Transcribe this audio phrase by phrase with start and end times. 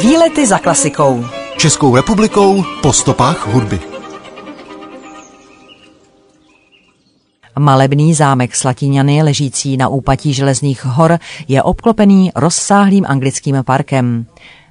[0.00, 1.24] Výlety za klasikou.
[1.56, 3.80] Českou republikou po stopách hudby.
[7.58, 11.18] Malebný zámek Slatiňany, ležící na úpatí železných hor,
[11.48, 14.26] je obklopený rozsáhlým anglickým parkem.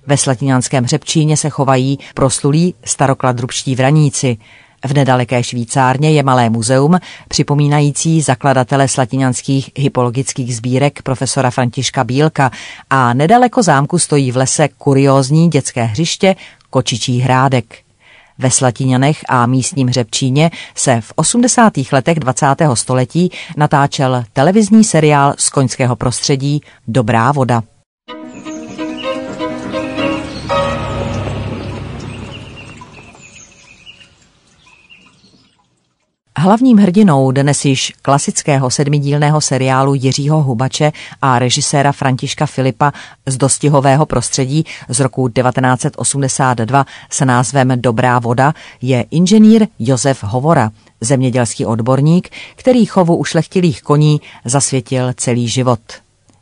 [0.07, 4.38] Ve Slatiňanském hřebčíně se chovají proslulí starokladrubští vraníci.
[4.86, 12.52] V nedaleké Švýcárně je malé muzeum, připomínající zakladatele slatiňanských hypologických sbírek profesora Františka Bílka
[12.89, 16.36] a nedaleko zámku stojí v lese kuriózní dětské hřiště
[16.70, 17.77] Kočičí hrádek.
[18.38, 21.73] Ve Slatiňanech a místním hřebčíně se v 80.
[21.91, 22.45] letech 20.
[22.73, 27.63] století natáčel televizní seriál z koňského prostředí Dobrá voda.
[36.41, 40.91] Hlavním hrdinou dnes již klasického sedmidílného seriálu Jiřího Hubače
[41.22, 42.94] a režiséra Františka Filipa
[43.26, 51.66] z dostihového prostředí z roku 1982 s názvem Dobrá voda je inženýr Josef Hovora, zemědělský
[51.66, 55.80] odborník, který chovu ušlechtilých koní zasvětil celý život.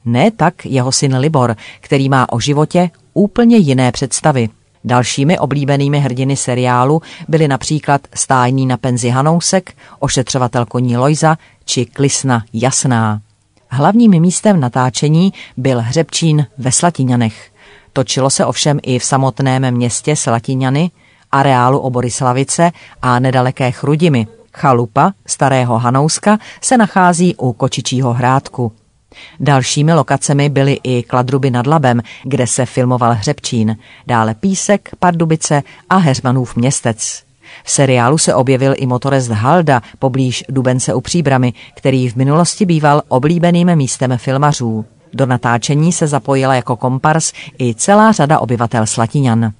[0.05, 4.49] Ne tak jeho syn Libor, který má o životě úplně jiné představy.
[4.83, 12.43] Dalšími oblíbenými hrdiny seriálu byly například stájný na penzi Hanousek, ošetřovatel koní Lojza či Klisna
[12.53, 13.21] Jasná.
[13.69, 17.51] Hlavním místem natáčení byl Hřebčín ve Slatiňanech.
[17.93, 20.91] Točilo se ovšem i v samotném městě Slatiňany,
[21.31, 24.27] areálu Oborislavice a nedaleké Chrudimi.
[24.53, 28.71] Chalupa starého Hanouska se nachází u Kočičího hrádku.
[29.39, 35.97] Dalšími lokacemi byly i Kladruby nad Labem, kde se filmoval Hřebčín, dále Písek, Pardubice a
[35.97, 37.23] Heřmanův městec.
[37.63, 43.01] V seriálu se objevil i motorest Halda poblíž Dubence u Příbramy, který v minulosti býval
[43.07, 44.85] oblíbeným místem filmařů.
[45.13, 49.53] Do natáčení se zapojila jako kompars i celá řada obyvatel Slatiňan.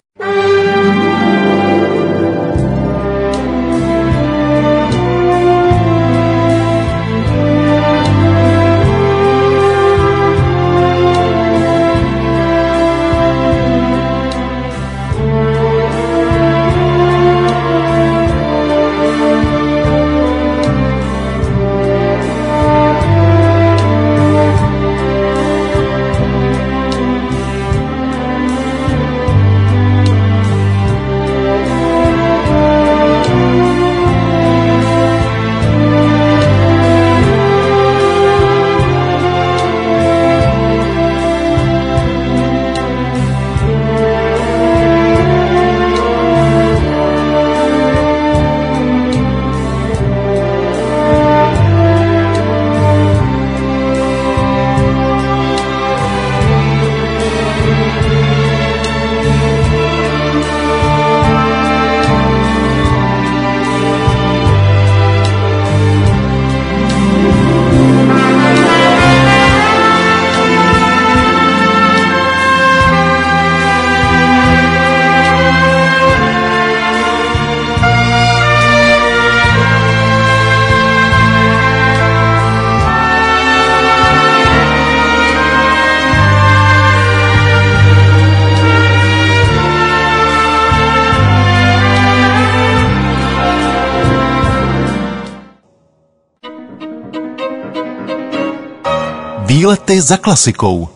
[99.50, 100.90] Výlety za klasikou.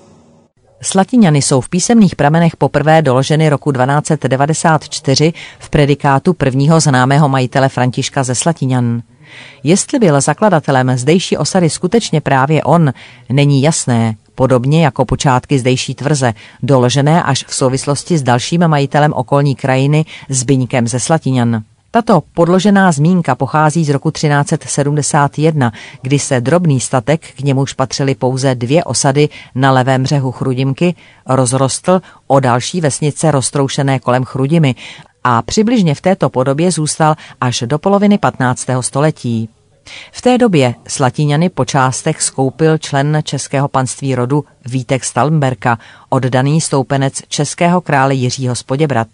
[0.82, 8.24] Slatiňany jsou v písemných pramenech poprvé doloženy roku 1294 v predikátu prvního známého majitele Františka
[8.24, 9.02] ze Slatiňan.
[9.64, 12.94] Jestli byl zakladatelem zdejší osady skutečně právě on,
[13.30, 16.34] není jasné, podobně jako počátky zdejší tvrze,
[16.64, 21.64] doložené až v souvislosti s dalším majitelem okolní krajiny Zbyňkem ze Slatiňan.
[21.96, 25.72] Tato podložená zmínka pochází z roku 1371,
[26.02, 30.96] kdy se drobný statek, k němuž patřily pouze dvě osady na levém břehu Chrudimky,
[31.26, 34.76] rozrostl o další vesnice roztroušené kolem Chrudimy
[35.24, 38.68] a přibližně v této podobě zůstal až do poloviny 15.
[38.82, 39.50] století.
[40.12, 45.78] V té době Slatiňany po částech skoupil člen českého panství rodu Vítek Stalmberka,
[46.10, 49.08] oddaný stoupenec českého krále Jiřího Spoděbrat.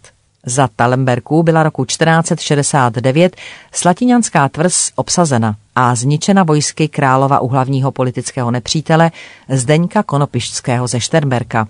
[0.45, 3.35] Za Talemberků byla roku 1469
[3.71, 9.11] slatiňanská tvrz obsazena a zničena vojsky králova uhlavního politického nepřítele
[9.49, 11.67] Zdeňka Konopišťského ze Šternberka.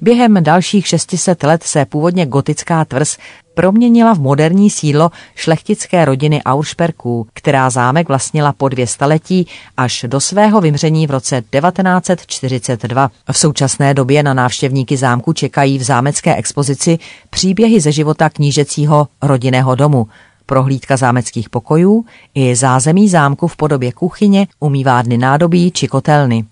[0.00, 3.18] Během dalších 600 let se původně gotická tvrz
[3.60, 9.46] proměnila v moderní sídlo šlechtické rodiny Aursperků, která zámek vlastnila po dvě staletí
[9.76, 13.10] až do svého vymření v roce 1942.
[13.32, 16.98] V současné době na návštěvníky zámku čekají v zámecké expozici
[17.30, 20.08] příběhy ze života knížecího rodinného domu,
[20.46, 22.04] prohlídka zámeckých pokojů
[22.34, 26.44] i zázemí zámku v podobě kuchyně, umývádny nádobí či kotelny.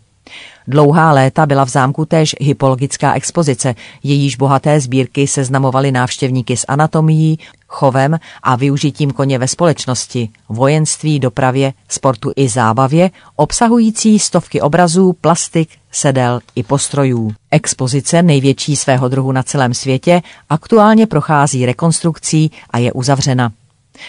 [0.71, 7.39] Dlouhá léta byla v zámku též hypologická expozice, jejíž bohaté sbírky seznamovaly návštěvníky s anatomií,
[7.69, 15.69] chovem a využitím koně ve společnosti, vojenství, dopravě, sportu i zábavě, obsahující stovky obrazů, plastik,
[15.91, 17.31] sedel i postrojů.
[17.51, 23.53] Expozice, největší svého druhu na celém světě, aktuálně prochází rekonstrukcí a je uzavřena.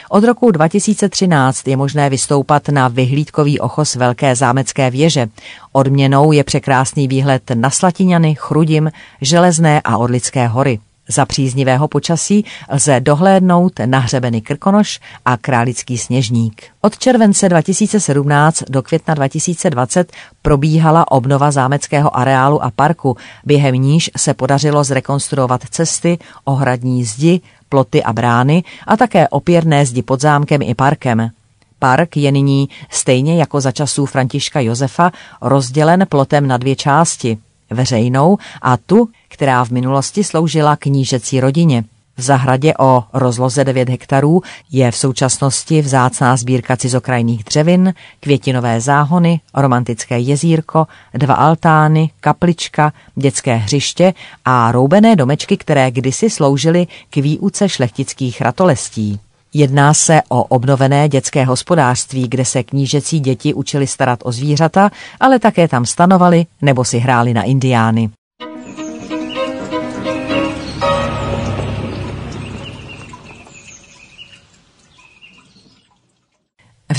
[0.10, 5.28] Od roku 2013 je možné vystoupat na vyhlídkový ochos Velké zámecké věže.
[5.72, 8.92] Odměnou je překrásný výhled na Slatiňany, Chrudim,
[9.22, 10.80] Železné a Orlické hory.
[11.12, 16.64] Za příznivého počasí lze dohlédnout na hřebeny Krkonoš a Králický sněžník.
[16.82, 20.12] Od července 2017 do května 2020
[20.42, 28.04] probíhala obnova zámeckého areálu a parku, během níž se podařilo zrekonstruovat cesty, ohradní zdi, ploty
[28.04, 31.30] a brány a také opěrné zdi pod zámkem i parkem.
[31.80, 37.38] Park je nyní, stejně jako za časů Františka Josefa, rozdělen plotem na dvě části,
[37.70, 41.84] veřejnou a tu, která v minulosti sloužila knížecí rodině.
[42.18, 49.42] V zahradě o rozloze 9 hektarů je v současnosti vzácná sbírka cizokrajných dřevin, květinové záhony,
[49.54, 54.14] romantické jezírko, dva altány, kaplička, dětské hřiště
[54.46, 59.20] a roubené domečky, které kdysi sloužily k výuce šlechtických ratolestí.
[59.54, 65.40] Jedná se o obnovené dětské hospodářství, kde se knížecí děti učili starat o zvířata, ale
[65.40, 68.10] také tam stanovali nebo si hráli na indiány.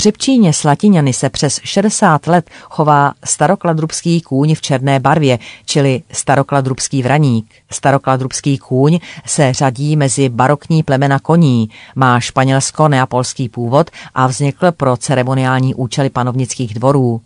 [0.01, 7.45] Hřebčíně Slatiňany se přes 60 let chová starokladrubský kůň v černé barvě, čili starokladrubský vraník.
[7.71, 15.75] Starokladrubský kůň se řadí mezi barokní plemena koní, má španělsko-neapolský původ a vznikl pro ceremoniální
[15.75, 17.21] účely panovnických dvorů.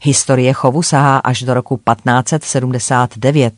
[0.00, 3.54] Historie chovu sahá až do roku 1579.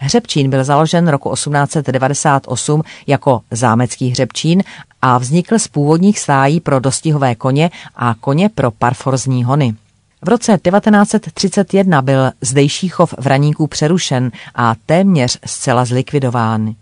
[0.00, 4.62] Hřebčín byl založen roku 1898 jako zámecký hřebčín
[5.02, 9.74] a vznikl z původních stájí pro dostihové koně a koně pro parforzní hony.
[10.22, 16.74] V roce 1931 byl zdejší chov vraníků přerušen a téměř zcela zlikvidován.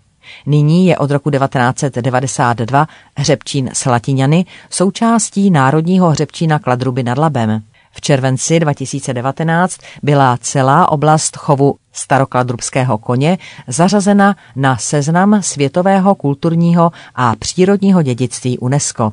[0.47, 2.87] Nyní je od roku 1992
[3.17, 7.63] hřebčín Slatiňany součástí Národního hřebčína Kladruby nad Labem.
[7.97, 17.37] V červenci 2019 byla celá oblast chovu starokladrubského koně zařazena na seznam světového kulturního a
[17.37, 19.13] přírodního dědictví UNESCO.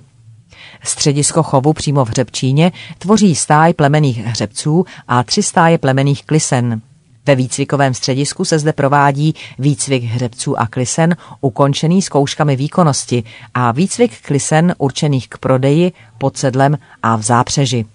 [0.84, 6.82] Středisko chovu přímo v Hřebčíně tvoří stáj plemených hřebců a tři stáje plemených klisen.
[7.26, 14.22] Ve výcvikovém středisku se zde provádí výcvik hřebců a klisen ukončený zkouškami výkonnosti a výcvik
[14.22, 17.86] klisen určených k prodeji pod sedlem a v zápřeži.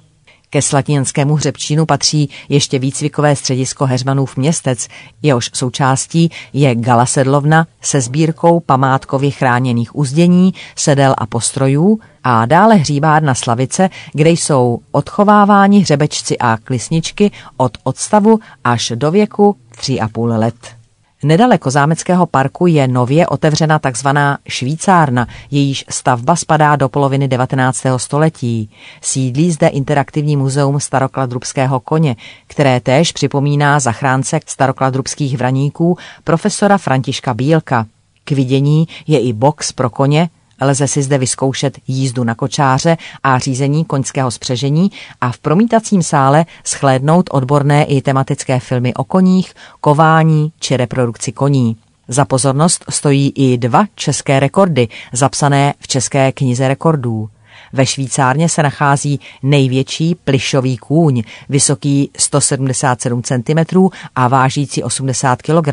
[0.50, 4.88] Ke slatinskému hřebčínu patří ještě výcvikové středisko Heřmanův městec,
[5.22, 12.74] jehož součástí je gala sedlovna se sbírkou památkově chráněných uzdění, sedel a postrojů a dále
[12.74, 20.77] hříbárna Slavice, kde jsou odchováváni hřebečci a klisničky od odstavu až do věku 3,5 let.
[21.22, 27.82] Nedaleko zámeckého parku je nově otevřena takzvaná švýcárna, jejíž stavba spadá do poloviny 19.
[27.96, 28.70] století.
[29.00, 37.86] Sídlí zde interaktivní muzeum starokladrubského koně, které též připomíná zachránce starokladrubských vraníků profesora Františka Bílka.
[38.24, 40.28] K vidění je i box pro koně,
[40.60, 46.46] Lze si zde vyzkoušet jízdu na kočáře a řízení koňského spřežení a v promítacím sále
[46.64, 51.76] schlédnout odborné i tematické filmy o koních, kování či reprodukci koní.
[52.08, 57.28] Za pozornost stojí i dva české rekordy, zapsané v České knize rekordů.
[57.72, 65.68] Ve Švýcárně se nachází největší plišový kůň, vysoký 177 cm a vážící 80 kg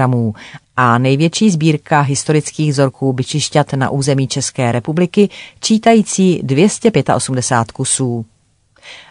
[0.78, 5.30] a největší sbírka historických vzorků byčišťat na území České republiky,
[5.60, 8.26] čítající 285 kusů.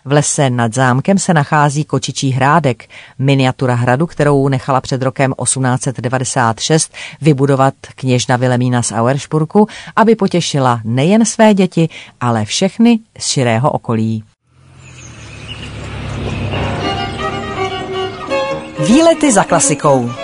[0.05, 6.93] V lese nad zámkem se nachází kočičí hrádek, miniatura hradu, kterou nechala před rokem 1896
[7.21, 11.89] vybudovat kněžna Vilemína z Aueršpurku, aby potěšila nejen své děti,
[12.21, 14.25] ale všechny z širého okolí.
[18.87, 20.24] Výlety za klasikou.